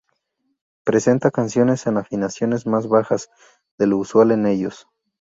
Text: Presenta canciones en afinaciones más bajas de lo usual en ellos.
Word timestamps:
Presenta 0.83 1.29
canciones 1.29 1.85
en 1.85 1.97
afinaciones 1.97 2.65
más 2.65 2.87
bajas 2.87 3.29
de 3.77 3.85
lo 3.85 3.97
usual 3.99 4.31
en 4.31 4.47
ellos. 4.47 4.87